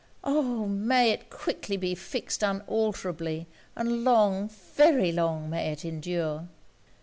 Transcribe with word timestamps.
Oh! 0.23 0.65
may 0.65 1.11
it 1.11 1.29
quickly 1.29 1.77
be 1.77 1.93
fixed 1.93 2.41
unalterably; 2.41 3.45
and 3.75 4.03
long, 4.03 4.49
very 4.73 5.11
long, 5.11 5.47
may 5.47 5.71
it 5.71 5.85
endure! 5.85 6.47